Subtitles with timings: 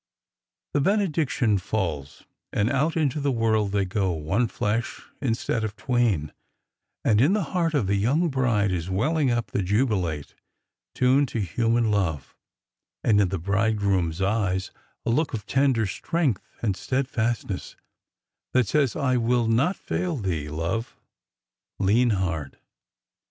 [0.73, 6.33] The benediction falls,— and out Into the world they go, one flesh instead Of twain;
[7.05, 10.33] and in the heart of the young bride Is welling up the Jubilate,^'
[10.95, 12.35] tuned To human love;
[13.03, 14.71] and in the bridegroom's eyes
[15.05, 17.75] A look of tender strength and steadfastness
[18.53, 20.97] That says," I will not fail thee, love,—
[21.77, 22.57] lean hard